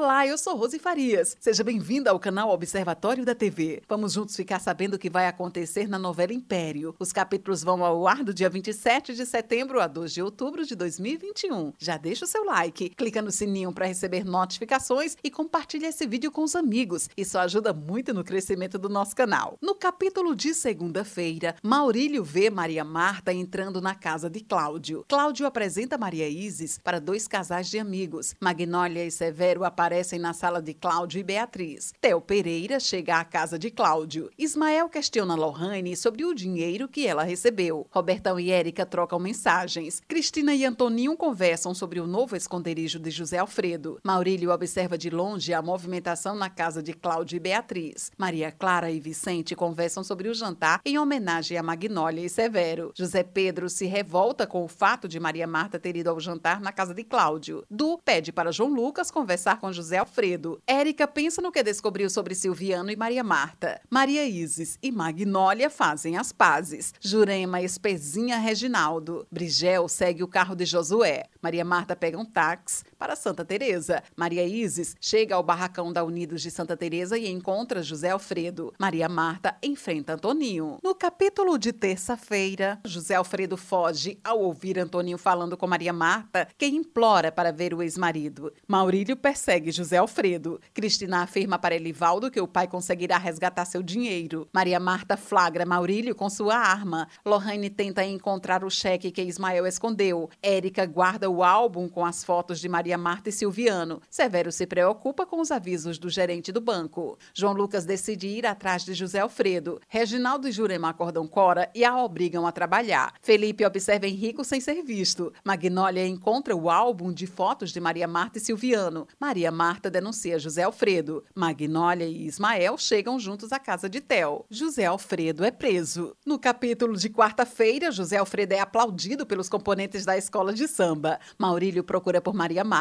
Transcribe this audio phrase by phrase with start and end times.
[0.00, 1.36] Olá, eu sou Rose Farias.
[1.40, 3.82] Seja bem-vinda ao canal Observatório da TV.
[3.88, 6.94] Vamos juntos ficar sabendo o que vai acontecer na novela Império.
[7.00, 10.76] Os capítulos vão ao ar do dia 27 de setembro a 2 de outubro de
[10.76, 11.72] 2021.
[11.76, 16.30] Já deixa o seu like, clica no sininho para receber notificações e compartilha esse vídeo
[16.30, 17.10] com os amigos.
[17.16, 19.58] Isso ajuda muito no crescimento do nosso canal.
[19.60, 25.04] No capítulo de segunda-feira, Maurílio vê Maria Marta entrando na casa de Cláudio.
[25.08, 28.36] Cláudio apresenta Maria Isis para dois casais de amigos.
[28.40, 29.87] Magnólia e Severo aparecem
[30.18, 31.94] na sala de Cláudio e Beatriz.
[31.98, 34.30] Theo Pereira chega à casa de Cláudio.
[34.36, 37.86] Ismael questiona Lohane sobre o dinheiro que ela recebeu.
[37.90, 40.02] Robertão e Érica trocam mensagens.
[40.06, 43.98] Cristina e Antoninho conversam sobre o novo esconderijo de José Alfredo.
[44.04, 48.12] Maurílio observa de longe a movimentação na casa de Cláudio e Beatriz.
[48.18, 52.92] Maria Clara e Vicente conversam sobre o jantar em homenagem a Magnólia e Severo.
[52.94, 56.72] José Pedro se revolta com o fato de Maria Marta ter ido ao jantar na
[56.72, 57.64] casa de Cláudio.
[57.70, 60.60] Du pede para João Lucas conversar com José Alfredo.
[60.66, 63.80] Érica pensa no que descobriu sobre Silviano e Maria Marta.
[63.88, 66.92] Maria Isis e Magnólia fazem as pazes.
[67.00, 69.24] Jurema espezinha Reginaldo.
[69.30, 71.26] Brigel segue o carro de Josué.
[71.40, 74.02] Maria Marta pega um táxi para Santa Teresa.
[74.16, 78.72] Maria Isis chega ao barracão da Unidos de Santa Teresa e encontra José Alfredo.
[78.78, 80.78] Maria Marta enfrenta Antoninho.
[80.82, 86.66] No capítulo de terça-feira, José Alfredo foge ao ouvir Antoninho falando com Maria Marta, que
[86.66, 88.52] implora para ver o ex-marido.
[88.66, 90.60] Maurílio persegue segue José Alfredo.
[90.74, 94.48] Cristina afirma para Elivaldo que o pai conseguirá resgatar seu dinheiro.
[94.52, 97.08] Maria Marta flagra Maurílio com sua arma.
[97.24, 100.30] Lohane tenta encontrar o cheque que Ismael escondeu.
[100.42, 104.00] Érica guarda o álbum com as fotos de Maria Marta e Silviano.
[104.08, 107.18] Severo se preocupa com os avisos do gerente do banco.
[107.34, 109.80] João Lucas decide ir atrás de José Alfredo.
[109.88, 113.14] Reginaldo e Jurema acordam Cora e a obrigam a trabalhar.
[113.20, 115.32] Felipe observa Henrico sem ser visto.
[115.44, 119.08] Magnólia encontra o álbum de fotos de Maria Marta e Silviano.
[119.18, 121.24] Maria Maria Marta denuncia José Alfredo.
[121.34, 124.44] Magnólia e Ismael chegam juntos à casa de Tel.
[124.50, 126.14] José Alfredo é preso.
[126.26, 131.18] No capítulo de quarta-feira, José Alfredo é aplaudido pelos componentes da escola de samba.
[131.38, 132.77] Maurílio procura por Maria Marta.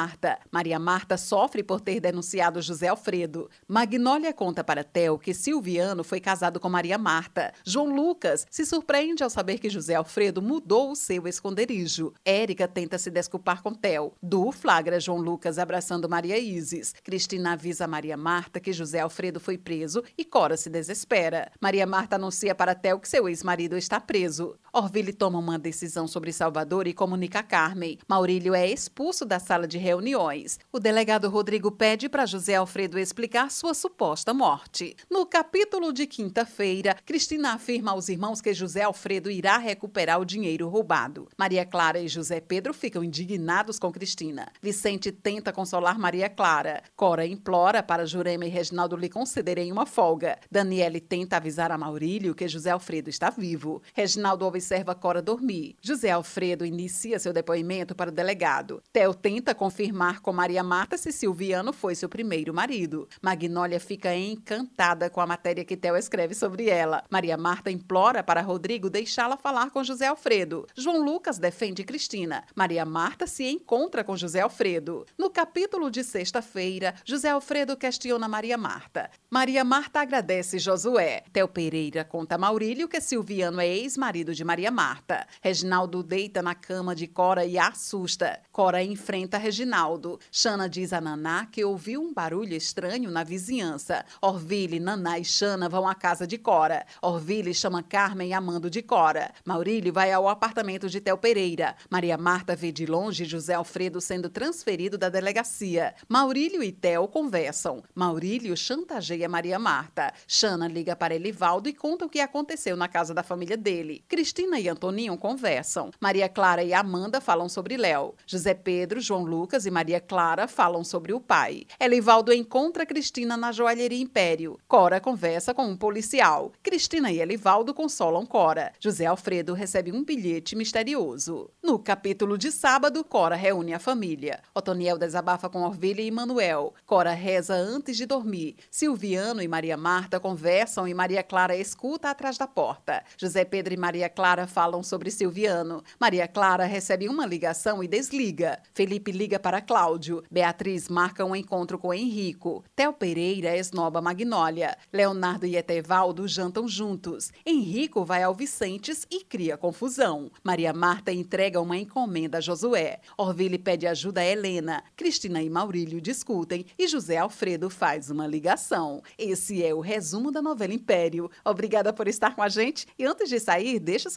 [0.52, 3.50] Maria Marta sofre por ter denunciado José Alfredo.
[3.68, 7.54] Magnólia conta para Tel que Silviano foi casado com Maria Marta.
[7.64, 12.14] João Lucas se surpreende ao saber que José Alfredo mudou o seu esconderijo.
[12.24, 14.14] Érica tenta se desculpar com Tel.
[14.22, 16.68] Du flagra João Lucas abraçando Maria Isa.
[17.04, 21.52] Cristina avisa Maria Marta que José Alfredo foi preso e Cora se desespera.
[21.60, 24.56] Maria Marta anuncia para Tel que seu ex-marido está preso.
[24.78, 27.98] Orville toma uma decisão sobre Salvador e comunica a Carmen.
[28.08, 30.60] Maurílio é expulso da sala de reuniões.
[30.72, 34.96] O delegado Rodrigo pede para José Alfredo explicar sua suposta morte.
[35.10, 40.70] No capítulo de quinta-feira, Cristina afirma aos irmãos que José Alfredo irá recuperar o dinheiro
[40.70, 41.28] roubado.
[41.36, 44.48] Maria Clara e José Pedro ficam indignados com Cristina.
[44.62, 46.84] Vicente tenta consolar Maria Clara.
[46.96, 50.38] Cora implora para Jurema e Reginaldo lhe concederem uma folga.
[50.52, 53.82] Daniele tenta avisar a Maurílio que José Alfredo está vivo.
[53.96, 54.67] Reginaldo observa
[55.00, 55.76] Cora dormir.
[55.82, 58.82] José Alfredo inicia seu depoimento para o delegado.
[58.94, 63.08] Theo tenta confirmar com Maria Marta se Silviano foi seu primeiro marido.
[63.22, 67.04] Magnólia fica encantada com a matéria que Theo escreve sobre ela.
[67.10, 70.66] Maria Marta implora para Rodrigo deixá-la falar com José Alfredo.
[70.76, 72.44] João Lucas defende Cristina.
[72.56, 75.06] Maria Marta se encontra com José Alfredo.
[75.18, 79.10] No capítulo de sexta sexta-feira, José Alfredo questiona Maria Marta.
[79.30, 81.24] Maria Marta agradece Josué.
[81.32, 85.28] Theo Pereira conta a Maurílio que Silviano é ex-marido de Maria Marta.
[85.42, 88.40] Reginaldo deita na cama de Cora e a assusta.
[88.52, 90.20] Cora enfrenta Reginaldo.
[90.32, 94.04] Xana diz a Naná que ouviu um barulho estranho na vizinhança.
[94.22, 96.86] Orville, Naná e Xana vão à casa de Cora.
[97.02, 99.32] Orville chama Carmen e Amando de Cora.
[99.46, 101.76] Maurílio vai ao apartamento de Theo Pereira.
[101.90, 105.94] Maria Marta vê de longe José Alfredo sendo transferido da delegacia.
[106.10, 107.84] Maurílio e Theo conversam.
[107.94, 110.14] Maurílio chantageia Maria Marta.
[110.28, 114.04] Xana liga para Elivaldo e conta o que aconteceu na casa da família dele.
[114.08, 115.90] Cristina e Antoninho conversam.
[116.00, 118.14] Maria Clara e Amanda falam sobre Léo.
[118.28, 121.66] José Pedro, João Lucas e Maria Clara falam sobre o pai.
[121.80, 124.60] Elivaldo encontra Cristina na joalheria Império.
[124.68, 126.52] Cora conversa com um policial.
[126.62, 128.74] Cristina e Elivaldo consolam Cora.
[128.80, 131.50] José Alfredo recebe um bilhete misterioso.
[131.64, 134.40] No capítulo de sábado, Cora reúne a família.
[134.54, 136.76] Otoniel desabafa com Orvilha e Manuel.
[136.86, 138.56] Cora reza antes de dormir.
[138.70, 143.04] Silviano e Maria Marta conversam e Maria Clara escuta atrás da porta.
[143.18, 145.82] José Pedro e Maria Clara Clara falam sobre Silviano.
[145.98, 148.60] Maria Clara recebe uma ligação e desliga.
[148.74, 150.22] Felipe liga para Cláudio.
[150.30, 152.62] Beatriz marca um encontro com Henrico.
[152.76, 154.78] Theo Pereira esnoba Magnólia.
[154.92, 157.32] Leonardo e Etevaldo jantam juntos.
[157.46, 160.30] Henrico vai ao Vicentes e cria confusão.
[160.44, 163.00] Maria Marta entrega uma encomenda a Josué.
[163.18, 164.84] Orville pede ajuda a Helena.
[164.98, 169.02] Cristina e Maurílio discutem e José Alfredo faz uma ligação.
[169.18, 171.32] Esse é o resumo da novela Império.
[171.46, 174.17] Obrigada por estar com a gente e antes de sair, deixa